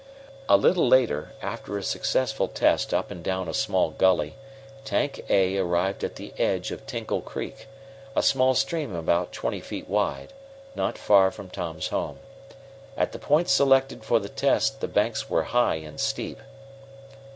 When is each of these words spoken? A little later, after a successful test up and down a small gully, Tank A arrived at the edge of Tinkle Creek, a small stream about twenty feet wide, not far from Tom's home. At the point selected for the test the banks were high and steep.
A 0.49 0.57
little 0.57 0.87
later, 0.87 1.33
after 1.43 1.77
a 1.77 1.83
successful 1.83 2.47
test 2.47 2.91
up 2.91 3.11
and 3.11 3.23
down 3.23 3.47
a 3.47 3.53
small 3.53 3.91
gully, 3.91 4.35
Tank 4.83 5.23
A 5.29 5.55
arrived 5.59 6.03
at 6.03 6.15
the 6.15 6.33
edge 6.39 6.71
of 6.71 6.87
Tinkle 6.87 7.21
Creek, 7.21 7.67
a 8.15 8.23
small 8.23 8.55
stream 8.55 8.95
about 8.95 9.31
twenty 9.31 9.59
feet 9.61 9.87
wide, 9.87 10.33
not 10.73 10.97
far 10.97 11.29
from 11.29 11.51
Tom's 11.51 11.89
home. 11.89 12.17
At 12.97 13.11
the 13.11 13.19
point 13.19 13.47
selected 13.47 14.03
for 14.03 14.17
the 14.19 14.27
test 14.27 14.79
the 14.81 14.87
banks 14.87 15.29
were 15.29 15.43
high 15.53 15.75
and 15.75 15.99
steep. 15.99 16.39